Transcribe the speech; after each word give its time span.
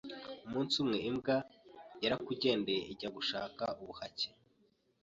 Umunsi 0.45 0.73
umwe 0.83 0.97
imbwa 1.09 1.37
yarakugendeye 2.03 2.81
ijya 2.91 3.09
gushaka 3.17 3.63
ubuhake 3.81 4.29